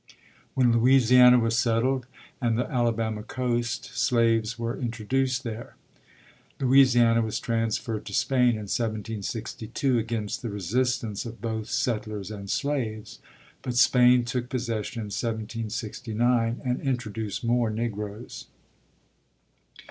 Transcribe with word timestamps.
When 0.55 0.71
Louisiana 0.71 1.37
was 1.37 1.55
settled 1.55 2.07
and 2.41 2.57
the 2.57 2.65
Alabama 2.67 3.21
coast, 3.21 3.85
slaves 3.95 4.57
were 4.57 4.75
introduced 4.79 5.43
there. 5.43 5.75
Louisiana 6.59 7.21
was 7.21 7.39
transferred 7.39 8.07
to 8.07 8.13
Spain 8.15 8.53
in 8.55 8.65
1762, 8.65 9.99
against 9.99 10.41
the 10.41 10.49
resistance 10.49 11.23
of 11.27 11.39
both 11.39 11.69
settlers 11.69 12.31
and 12.31 12.49
slaves, 12.49 13.19
but 13.61 13.75
Spain 13.75 14.25
took 14.25 14.49
possession 14.49 15.01
in 15.01 15.05
1769 15.13 16.61
and 16.65 16.81
introduced 16.81 17.43
more 17.43 17.69
Negroes. 17.69 18.47